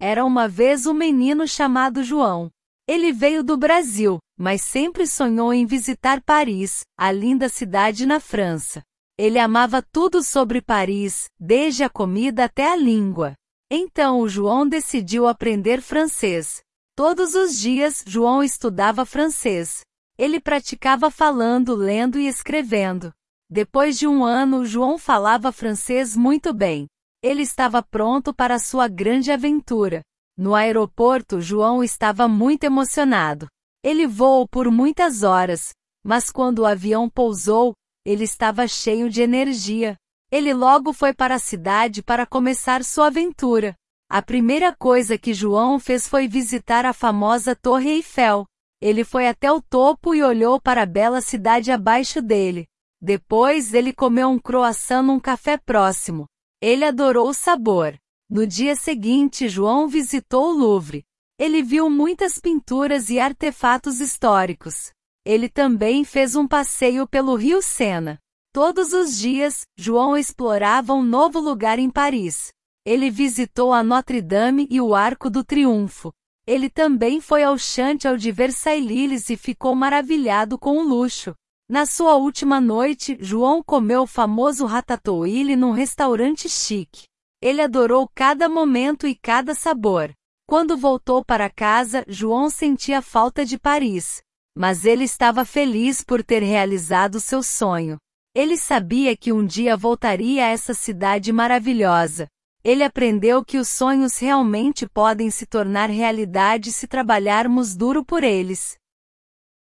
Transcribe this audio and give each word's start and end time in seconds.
Era 0.00 0.24
uma 0.24 0.46
vez 0.46 0.86
um 0.86 0.94
menino 0.94 1.46
chamado 1.46 2.04
João. 2.04 2.50
Ele 2.86 3.12
veio 3.12 3.42
do 3.42 3.56
Brasil, 3.56 4.18
mas 4.38 4.62
sempre 4.62 5.06
sonhou 5.06 5.52
em 5.52 5.66
visitar 5.66 6.22
Paris, 6.22 6.82
a 6.96 7.10
linda 7.10 7.48
cidade 7.48 8.06
na 8.06 8.20
França. 8.20 8.82
Ele 9.18 9.38
amava 9.38 9.82
tudo 9.82 10.22
sobre 10.22 10.62
Paris, 10.62 11.26
desde 11.38 11.82
a 11.82 11.90
comida 11.90 12.44
até 12.44 12.70
a 12.70 12.76
língua. 12.76 13.34
Então 13.68 14.20
o 14.20 14.28
João 14.28 14.66
decidiu 14.66 15.26
aprender 15.26 15.82
francês. 15.82 16.60
Todos 16.96 17.34
os 17.34 17.58
dias, 17.58 18.04
João 18.06 18.42
estudava 18.42 19.04
francês. 19.04 19.80
Ele 20.16 20.40
praticava 20.40 21.10
falando, 21.10 21.74
lendo 21.74 22.18
e 22.18 22.28
escrevendo. 22.28 23.12
Depois 23.50 23.98
de 23.98 24.06
um 24.06 24.24
ano, 24.24 24.64
João 24.64 24.96
falava 24.96 25.50
francês 25.50 26.16
muito 26.16 26.54
bem. 26.54 26.86
Ele 27.22 27.42
estava 27.42 27.82
pronto 27.82 28.32
para 28.32 28.60
sua 28.60 28.86
grande 28.86 29.32
aventura. 29.32 30.02
No 30.36 30.54
aeroporto, 30.54 31.40
João 31.40 31.82
estava 31.82 32.28
muito 32.28 32.62
emocionado. 32.62 33.48
Ele 33.82 34.06
voou 34.06 34.46
por 34.46 34.70
muitas 34.70 35.24
horas, 35.24 35.72
mas 36.04 36.30
quando 36.30 36.60
o 36.60 36.66
avião 36.66 37.10
pousou, 37.10 37.74
ele 38.04 38.22
estava 38.22 38.68
cheio 38.68 39.10
de 39.10 39.20
energia. 39.20 39.96
Ele 40.30 40.54
logo 40.54 40.92
foi 40.92 41.12
para 41.12 41.34
a 41.34 41.40
cidade 41.40 42.04
para 42.04 42.24
começar 42.24 42.84
sua 42.84 43.08
aventura. 43.08 43.74
A 44.08 44.22
primeira 44.22 44.74
coisa 44.74 45.18
que 45.18 45.34
João 45.34 45.80
fez 45.80 46.06
foi 46.06 46.28
visitar 46.28 46.86
a 46.86 46.92
famosa 46.92 47.56
Torre 47.56 47.90
Eiffel. 47.90 48.46
Ele 48.80 49.02
foi 49.02 49.26
até 49.26 49.50
o 49.50 49.60
topo 49.60 50.14
e 50.14 50.22
olhou 50.22 50.60
para 50.60 50.82
a 50.82 50.86
bela 50.86 51.20
cidade 51.20 51.72
abaixo 51.72 52.22
dele. 52.22 52.64
Depois 53.02 53.74
ele 53.74 53.92
comeu 53.92 54.28
um 54.28 54.38
croissant 54.38 55.02
num 55.02 55.18
café 55.18 55.56
próximo. 55.56 56.26
Ele 56.60 56.84
adorou 56.84 57.28
o 57.28 57.34
sabor. 57.34 57.96
No 58.28 58.46
dia 58.46 58.74
seguinte, 58.74 59.48
João 59.48 59.86
visitou 59.86 60.50
o 60.50 60.52
Louvre. 60.52 61.04
Ele 61.38 61.62
viu 61.62 61.88
muitas 61.88 62.38
pinturas 62.38 63.10
e 63.10 63.20
artefatos 63.20 64.00
históricos. 64.00 64.90
Ele 65.24 65.48
também 65.48 66.04
fez 66.04 66.34
um 66.34 66.48
passeio 66.48 67.06
pelo 67.06 67.36
rio 67.36 67.62
Sena. 67.62 68.18
Todos 68.52 68.92
os 68.92 69.16
dias, 69.16 69.66
João 69.76 70.16
explorava 70.16 70.94
um 70.94 71.02
novo 71.02 71.38
lugar 71.38 71.78
em 71.78 71.88
Paris. 71.88 72.48
Ele 72.84 73.08
visitou 73.10 73.72
a 73.72 73.82
Notre-Dame 73.82 74.66
e 74.68 74.80
o 74.80 74.94
Arco 74.94 75.30
do 75.30 75.44
Triunfo. 75.44 76.12
Ele 76.46 76.68
também 76.68 77.20
foi 77.20 77.42
ao 77.42 77.56
Chantial 77.58 78.16
de 78.16 78.32
Versailles 78.32 79.28
e 79.30 79.36
ficou 79.36 79.74
maravilhado 79.74 80.58
com 80.58 80.78
o 80.78 80.82
luxo. 80.82 81.34
Na 81.70 81.84
sua 81.84 82.14
última 82.14 82.62
noite, 82.62 83.18
João 83.20 83.62
comeu 83.62 84.02
o 84.02 84.06
famoso 84.06 84.64
ratatouille 84.64 85.54
num 85.54 85.72
restaurante 85.72 86.48
chique. 86.48 87.02
Ele 87.42 87.60
adorou 87.60 88.08
cada 88.14 88.48
momento 88.48 89.06
e 89.06 89.14
cada 89.14 89.54
sabor. 89.54 90.10
Quando 90.46 90.78
voltou 90.78 91.22
para 91.22 91.50
casa, 91.50 92.06
João 92.08 92.48
sentia 92.48 93.02
falta 93.02 93.44
de 93.44 93.58
Paris. 93.58 94.22
Mas 94.56 94.86
ele 94.86 95.04
estava 95.04 95.44
feliz 95.44 96.02
por 96.02 96.24
ter 96.24 96.42
realizado 96.42 97.20
seu 97.20 97.42
sonho. 97.42 97.98
Ele 98.34 98.56
sabia 98.56 99.14
que 99.14 99.30
um 99.30 99.44
dia 99.44 99.76
voltaria 99.76 100.46
a 100.46 100.48
essa 100.48 100.72
cidade 100.72 101.30
maravilhosa. 101.34 102.28
Ele 102.64 102.82
aprendeu 102.82 103.44
que 103.44 103.58
os 103.58 103.68
sonhos 103.68 104.16
realmente 104.16 104.88
podem 104.88 105.30
se 105.30 105.44
tornar 105.44 105.90
realidade 105.90 106.72
se 106.72 106.86
trabalharmos 106.86 107.76
duro 107.76 108.02
por 108.02 108.24
eles. 108.24 108.78